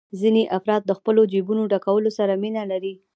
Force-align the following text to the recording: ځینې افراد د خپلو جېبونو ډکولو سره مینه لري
ځینې 0.19 0.43
افراد 0.57 0.81
د 0.85 0.91
خپلو 0.99 1.21
جېبونو 1.31 1.63
ډکولو 1.73 2.09
سره 2.17 2.33
مینه 2.41 2.63
لري 2.71 2.93